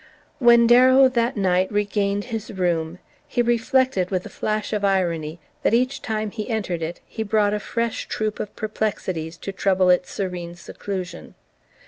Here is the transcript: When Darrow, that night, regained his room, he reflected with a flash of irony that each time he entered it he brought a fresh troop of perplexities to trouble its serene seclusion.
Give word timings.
When 0.39 0.65
Darrow, 0.65 1.09
that 1.09 1.37
night, 1.37 1.71
regained 1.71 2.23
his 2.33 2.49
room, 2.51 2.97
he 3.27 3.43
reflected 3.43 4.09
with 4.09 4.25
a 4.25 4.29
flash 4.33 4.73
of 4.73 4.83
irony 4.83 5.37
that 5.61 5.75
each 5.75 6.01
time 6.01 6.31
he 6.31 6.49
entered 6.49 6.81
it 6.81 7.01
he 7.05 7.21
brought 7.21 7.53
a 7.53 7.59
fresh 7.59 8.07
troop 8.07 8.39
of 8.39 8.55
perplexities 8.55 9.37
to 9.37 9.51
trouble 9.51 9.91
its 9.91 10.09
serene 10.11 10.55
seclusion. 10.55 11.35